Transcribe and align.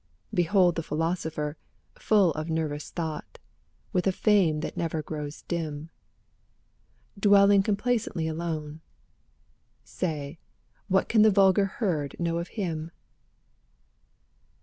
Behold 0.33 0.73
the 0.73 0.81
philosopher, 0.81 1.57
full 1.93 2.31
of 2.31 2.49
nervous 2.49 2.89
thought, 2.89 3.37
with 3.93 4.07
a 4.07 4.11
fame 4.11 4.61
that 4.61 4.75
never 4.75 5.03
grows 5.03 5.43
dim. 5.43 5.91
Dwelling 7.19 7.61
complacently 7.61 8.27
alone,— 8.27 8.81
say, 9.83 10.39
what 10.87 11.07
can 11.07 11.21
the 11.21 11.29
vulgar 11.29 11.65
herd 11.65 12.15
know 12.19 12.39
of 12.39 12.47
him? 12.57 12.89